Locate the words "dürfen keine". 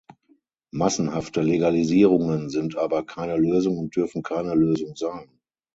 3.95-4.55